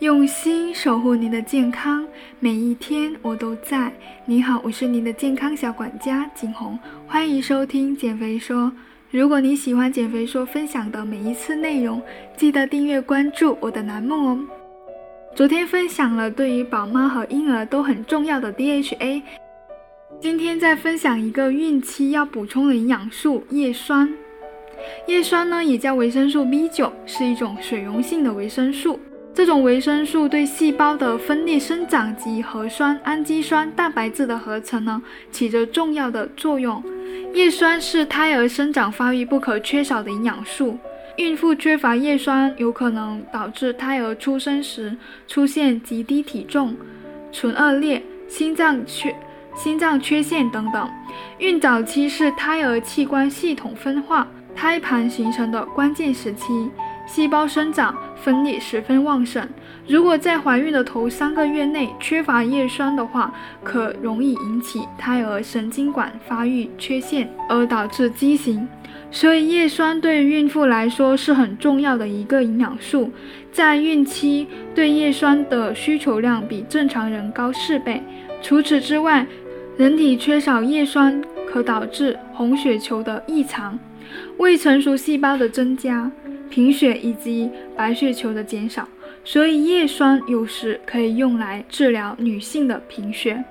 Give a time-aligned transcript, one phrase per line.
[0.00, 2.06] 用心守护您的健康，
[2.38, 3.90] 每一天我都在。
[4.26, 8.70] 你好，我是您的健康小管家景红，欢迎收听减肥说。
[9.10, 12.02] 如果你喜欢减肥说分享的每一次内容，
[12.36, 14.38] 记得订阅关注我的栏目哦。
[15.34, 19.22] 昨天分享了对于宝妈和婴儿都很重要的 DHA，
[20.20, 24.12] 今天再分享一个孕期要补充的营养素叶酸。
[25.06, 29.00] 叶酸呢也叫维生素 B9，是一种水溶性的维生素。
[29.36, 36.82] 这种维生素对细胞的分裂生长及核酸、氨基酸、蛋白质的合成呢，起着重要的作用。
[37.34, 40.78] 叶酸是胎儿生长发育不可缺少的营养素。
[41.18, 44.96] 孕妇缺乏叶酸，有可能导致胎儿出生时
[45.28, 46.74] 出现极低体重、
[47.30, 49.14] 唇腭裂、心脏缺
[49.54, 50.90] 心脏缺陷等等。
[51.36, 56.70] 孕早期是胎儿器官系统分化、胎盘形成的关键时期。
[57.06, 59.48] 细胞生长分裂十分旺盛，
[59.86, 68.68] 如果在怀孕的头三个月内缺乏叶酸的话，可容易引起胎儿神经管发育缺陷，而导致畸形。
[69.10, 73.10] 所以叶酸对孕妇来说是很重要的一个营养素，
[73.52, 78.02] 在孕期对叶酸的需求量比正常人高四倍。
[78.42, 79.24] 除此之外，
[79.76, 83.78] 人体缺少叶酸可导致红血球的异常、
[84.38, 86.10] 未成熟细胞的增加。
[86.50, 88.88] 贫血以及白血球的减少，
[89.24, 93.44] 所以叶酸有时可以用来治疗女性的贫血。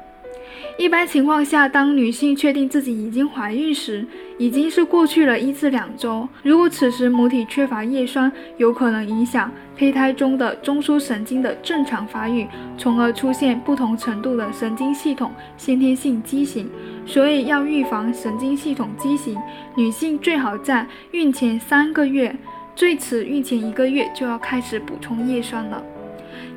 [0.77, 4.05] 一般情况下，当女性确定自己已经怀孕时，
[4.37, 6.27] 已经是过去了一至两周。
[6.43, 12.45] 如果此时母体缺乏叶酸，有可能影响胚胎中的中枢神经的正常发育，
[12.77, 16.69] 从而出现不同程度的神经系统先天性畸形。
[17.05, 19.37] 所以，要预防神经系统畸形，
[19.75, 22.35] 女性最好在孕前三个月。
[22.75, 25.81] 最迟孕前一个月就要开始补充叶酸了。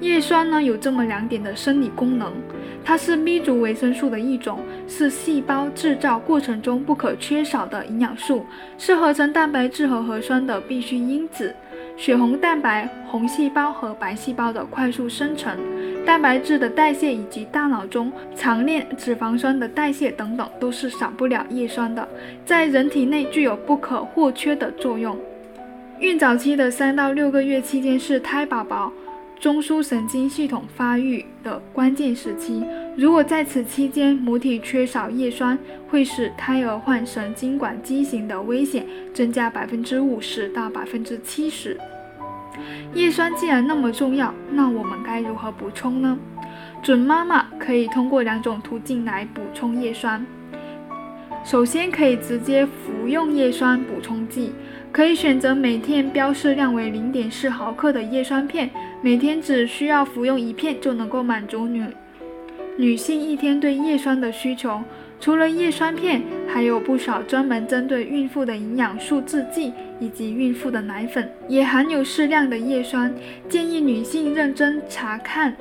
[0.00, 2.32] 叶酸呢有这么两点的生理功能，
[2.84, 8.44] 它是 B 族维生素的一种，是细胞制造过程中不可缺少的营养素，
[8.76, 11.54] 是合成蛋白质和核酸的必需因子。
[11.96, 15.56] 血红蛋白、红细胞和白细胞的快速生成，
[16.04, 22.08] 蛋白质的代谢以及大脑中长链脂肪酸的代谢等等，都是少不了叶酸的，
[22.44, 25.16] 在人体内具有不可或缺的作用。
[26.00, 28.92] 孕早期的三到六个月期间是胎宝宝
[29.40, 32.64] 中枢神经系统发育的关键时期。
[32.96, 35.58] 如果在此期间母体缺少叶酸，
[35.88, 41.76] 会使胎儿患神经管畸形的危险增加百分之五十到百分之七十。
[42.94, 46.16] 叶酸既然那么重要，那我们该如何补充呢？
[46.80, 50.24] 准妈妈可以通过两种途径来补充叶酸。
[51.44, 54.52] 首先，可以直接服用叶酸补充剂。
[54.90, 58.70] 可以选择每天标示量为零点四毫克的叶酸片，
[59.02, 61.84] 每天只需要服用一片就能够满足女
[62.76, 64.80] 女性一天对叶酸的需求。
[65.20, 73.14] 除了叶酸片，还有不少专门针对孕妇的营养素制剂以及孕妇的奶粉也含有适量的叶酸，
[73.48, 75.54] 建议女性认真查看。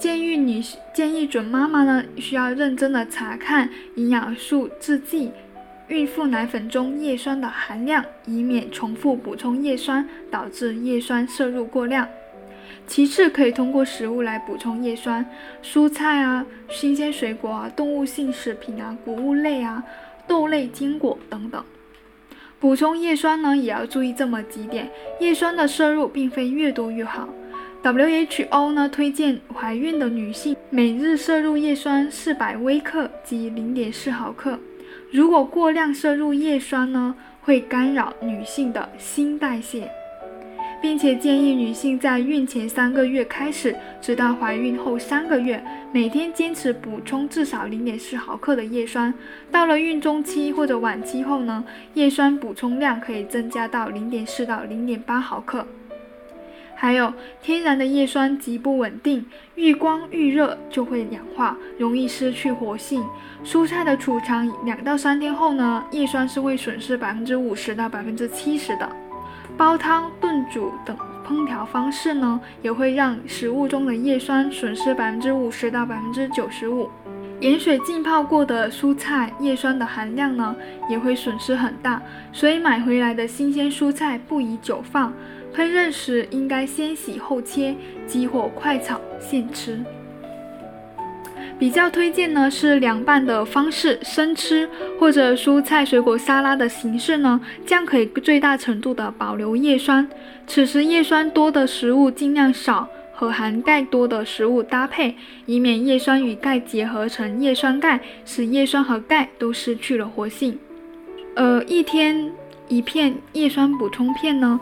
[0.00, 0.62] 建议女
[0.94, 5.30] 建议准妈妈呢需要认真的查看营养素制剂。
[5.88, 12.08] 孕妇奶粉中叶酸的含量，以免重复补充叶酸导致叶酸摄入过量。
[12.86, 15.26] 其次，可以通过食物来补充叶酸，
[15.62, 19.84] 蔬菜啊、新鲜水果啊、动物性食品啊、谷物类啊、
[20.26, 21.62] 豆类、坚果等等。
[22.58, 27.28] 补充叶酸呢，也要注意这么几点：叶酸的摄入并非越多越好。
[27.82, 34.58] WHO 呢推荐怀孕的女性每日摄入叶酸四百微克及零点四毫克。
[35.10, 39.88] 如果过量摄入叶酸呢，会干扰女性的新代谢，
[40.82, 49.12] 并且建议女性在孕前三个月开始，直到怀孕后三个月，每天坚持补充至少零点四毫克的叶酸。
[49.50, 51.64] 到了孕中期或者晚期后呢，
[51.94, 55.66] 叶酸补充量可以增加到零点四到零点八毫克。
[56.82, 57.12] 还有
[57.42, 63.04] 天然的叶酸极不稳定，遇光遇热就会氧化，容易失去活性。
[63.44, 68.88] 蔬菜的储藏两到三天后呢，叶酸是会损失百分之五十到百分之七十的。
[69.58, 70.96] 煲汤、炖煮等
[71.28, 76.88] 烹调方式呢，也会让食物中的叶酸损失百分之五十到百分之九十五。
[77.40, 80.56] 盐水浸泡过的蔬菜，叶酸的含量呢，
[80.88, 82.00] 也会损失很大。
[82.32, 85.12] 所以买回来的新鲜蔬菜不宜久放。
[85.54, 87.74] 烹饪时应该先洗后切，
[88.06, 89.84] 急火快炒现吃。
[91.58, 94.66] 比较推荐呢是凉拌的方式，生吃
[94.98, 100.08] 或者蔬菜水果沙拉的形式呢，这样可以最大程度的保留叶酸。
[100.46, 105.14] 此时叶酸多的食物尽量少和含钙多的食物搭配，
[105.44, 110.58] 以免叶酸与钙结合成叶酸钙，使叶酸和钙都失去了活性。
[111.34, 112.32] 呃，一天
[112.68, 114.58] 一片叶酸补充片呢，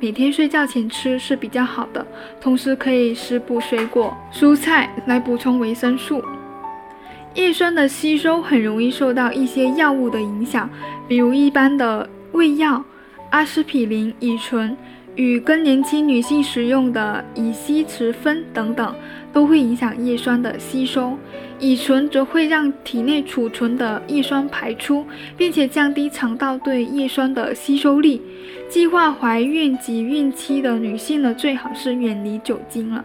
[0.00, 2.06] 每天睡觉前吃是比较好的，
[2.40, 6.22] 同时可以食补水果、蔬菜来补充维生素。
[7.34, 10.70] 叶酸的吸收很容易受到一些药物的影响，
[11.08, 12.84] 比如一般的胃药、
[13.30, 14.76] 阿司匹林、乙醇
[15.18, 18.94] 与更年期女性使用的乙烯雌酚等等，
[19.32, 21.18] 都会影响叶酸的吸收。
[21.58, 25.04] 乙醇则会让体内储存的叶酸排出，
[25.36, 28.22] 并且降低肠道对叶酸的吸收力。
[28.68, 33.04] 计划怀孕及孕期的女性呢，最好是远离酒精了。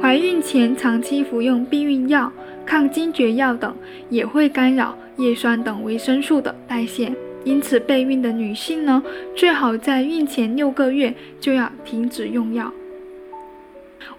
[0.00, 2.32] 怀孕前长期服用避孕药。
[2.66, 3.76] 抗惊厥药等
[4.08, 7.12] 也会干扰叶酸等维生素的代谢，
[7.44, 9.02] 因此备孕的女性呢，
[9.36, 12.72] 最好在孕前六个月就要停止用药。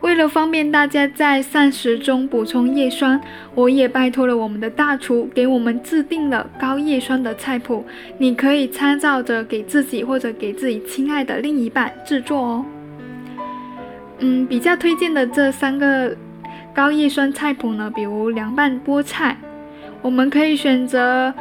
[0.01, 3.19] 为了方便大家在膳食中补充叶酸，
[3.53, 7.83] 我也拜托了我们的大厨给我们制定了高叶酸的菜谱，
[8.17, 12.65] 你可以参照着给自己或者给自己亲爱的另一半制作哦。
[14.19, 16.15] 嗯，比较推荐的这三个。
[16.73, 19.37] 高叶酸菜谱呢，比如凉拌菠菜，
[20.01, 21.33] 我们可以选择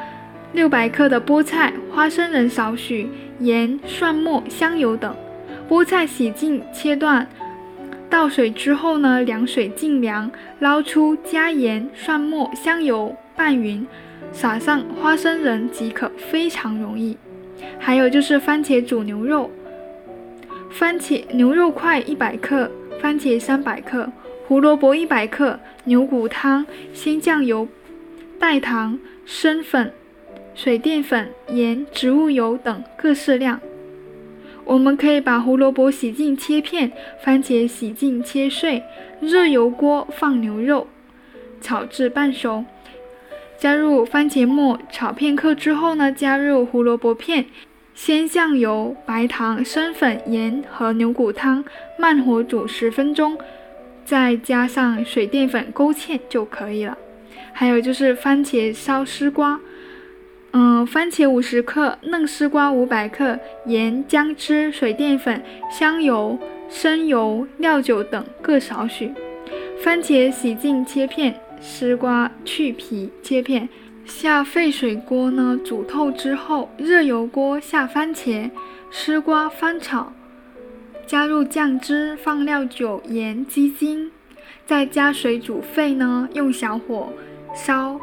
[0.55, 3.09] 六百克的菠菜，花生仁少许，
[3.41, 5.13] 盐、蒜末、香油等。
[5.69, 7.27] 菠菜洗净切断，
[8.09, 10.31] 倒水之后呢，凉水浸凉，
[10.61, 13.85] 捞出，加盐、蒜末、香油拌匀，
[14.31, 17.17] 撒上花生仁即可，非常容易。
[17.81, 19.51] 还有就是番茄煮牛肉，
[20.71, 22.71] 番茄牛肉块一百克，
[23.01, 24.09] 番茄三百克。
[24.47, 27.67] 胡萝卜一百克，牛骨汤、鲜酱油、
[28.39, 29.91] 代糖、生粉、
[30.55, 33.61] 水淀粉、盐、植物油等各适量。
[34.65, 36.91] 我们可以把胡萝卜洗净切片，
[37.23, 38.83] 番茄洗净切碎。
[39.21, 40.87] 热油锅放牛肉，
[41.61, 42.65] 炒至半熟，
[43.59, 47.47] 加入番茄末，炒片刻之后呢，加入胡萝卜片、
[47.95, 51.65] 鲜酱油、白糖、生粉、盐和牛骨汤，
[51.99, 53.37] 慢火煮十分钟。
[54.05, 56.97] 再加上水淀粉勾芡就可以了。
[57.53, 59.61] 还有就是番茄烧丝瓜，
[60.57, 63.37] 嗯，番茄五十克，嫩丝瓜五百克，
[63.67, 69.13] 盐、姜汁、水淀粉、香油、生油、料酒等各少许。
[69.83, 73.69] 番茄洗净切片，丝瓜去皮切片。
[74.05, 78.49] 下沸水锅呢，煮透之后，热油锅下番茄、
[78.93, 80.13] 丝瓜翻炒。
[81.05, 84.13] 加入酱汁，放料酒、盐、鸡精，
[84.65, 86.29] 再加水煮沸呢。
[86.33, 87.13] 用小火
[87.57, 87.99] 烧，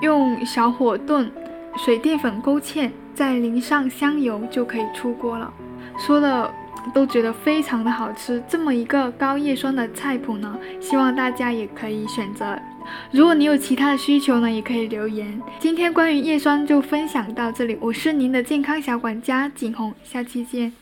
[0.00, 1.30] 用小火炖，
[1.76, 5.52] 水淀粉勾芡，再淋上香油就可以出锅了。
[5.98, 6.50] 说的
[6.94, 8.42] 都觉得非常的好吃。
[8.48, 12.58] 这么一个高叶酸的菜谱呢，希望大家也可以选择。
[13.12, 15.40] 如果你有其他的需求呢，也可以留言。
[15.58, 20.79] 今天关于叶酸就分享到这里，我是您的健康小管家景红，下期见。